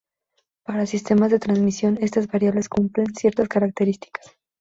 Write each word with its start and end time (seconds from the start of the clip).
Para 0.65 0.87
sistemas 0.87 1.29
de 1.29 1.37
transmisión, 1.37 1.99
estas 2.01 2.25
variables 2.25 2.69
cumplen 2.69 3.13
ciertas 3.13 3.47
características. 3.47 4.35